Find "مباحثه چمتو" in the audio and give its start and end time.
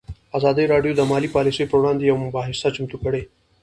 2.27-2.97